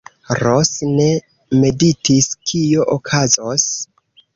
Ros 0.37 0.71
ne 0.93 1.05
meditis, 1.67 2.33
kio 2.49 2.91
okazos. 3.01 3.73